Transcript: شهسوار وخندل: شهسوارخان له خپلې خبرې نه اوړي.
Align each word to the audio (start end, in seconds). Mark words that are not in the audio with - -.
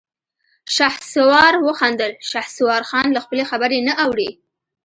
شهسوار 0.75 1.53
وخندل: 1.65 2.13
شهسوارخان 2.29 3.07
له 3.15 3.19
خپلې 3.25 3.43
خبرې 3.51 3.79
نه 3.87 3.93
اوړي. 4.03 4.29